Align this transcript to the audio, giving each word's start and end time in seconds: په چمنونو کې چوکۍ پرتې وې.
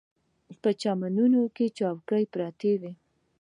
په 0.61 0.69
چمنونو 0.81 1.41
کې 1.55 1.65
چوکۍ 1.77 2.23
پرتې 2.33 2.71
وې. 2.81 2.91